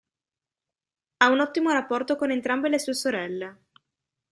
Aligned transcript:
Ha 1.19 1.29
un 1.29 1.41
ottimo 1.41 1.69
rapporto 1.71 2.15
con 2.15 2.31
entrambe 2.31 2.69
le 2.69 2.79
sue 2.79 2.95
sorelle. 2.95 3.59